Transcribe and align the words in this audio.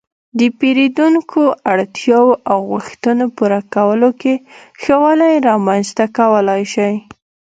-د 0.37 0.41
پېرېدونکو 0.59 1.41
اړتیاو 1.71 2.29
او 2.51 2.57
غوښتنو 2.71 3.25
پوره 3.37 3.61
کولو 3.73 4.09
کې 4.21 4.33
ښه 4.81 4.95
والی 5.03 5.33
رامنځته 5.49 6.03
کولای 6.17 6.61
شئ 6.73 6.93